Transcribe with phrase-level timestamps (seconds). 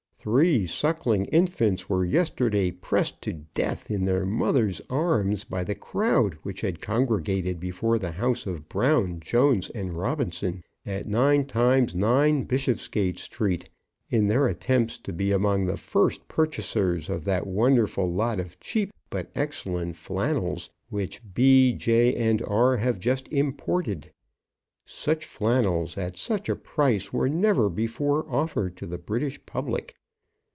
[0.23, 6.35] Three suckling infants were yesterday pressed to death in their mothers' arms by the crowd
[6.43, 12.43] which had congregated before the house of Brown, Jones, and Robinson, at Nine times Nine,
[12.43, 13.67] Bishopsgate Street,
[14.11, 18.93] in their attempts to be among the first purchasers of that wonderful lot of cheap
[19.09, 22.77] but yet excellent flannels, which B., J., and R.
[22.77, 24.11] have just imported.
[24.85, 29.95] Such flannels, at such a price, were never before offered to the British public.